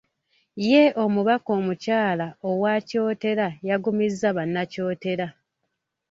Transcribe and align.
Ye 0.69 0.83
omubaka 1.03 1.49
omukyala 1.59 2.27
owa 2.49 2.73
Kyotera 2.87 3.47
yagumizza 3.67 4.27
Bannakyotera. 4.37 5.27